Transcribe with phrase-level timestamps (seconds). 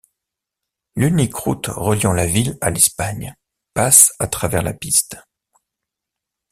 [0.95, 3.35] L', unique route reliant la ville à l'Espagne,
[3.75, 5.17] passe à travers la piste.